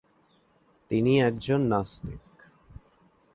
তিনি 0.91 1.13
একজন 1.21 1.61
নাস্তিক। 1.61 2.23